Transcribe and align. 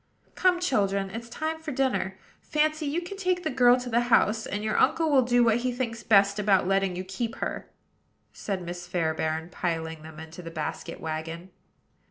"Come, 0.33 0.59
children; 0.59 1.11
it's 1.11 1.29
time 1.29 1.59
for 1.61 1.71
dinner. 1.71 2.17
Fancy, 2.41 2.87
you 2.87 3.03
can 3.03 3.17
take 3.17 3.43
the 3.43 3.51
girl 3.51 3.79
to 3.79 3.87
the 3.87 3.99
house; 4.09 4.47
and 4.47 4.63
your 4.63 4.75
uncle 4.75 5.11
will 5.11 5.21
do 5.21 5.43
what 5.43 5.57
he 5.57 5.71
thinks 5.71 6.01
best 6.01 6.39
about 6.39 6.67
letting 6.67 6.95
you 6.95 7.03
keep 7.03 7.35
her," 7.35 7.69
said 8.33 8.63
Miss 8.63 8.87
Fairbairn, 8.87 9.49
piling 9.51 10.01
them 10.01 10.19
into 10.19 10.41
the 10.41 10.49
basket 10.49 10.99
wagon. 10.99 11.51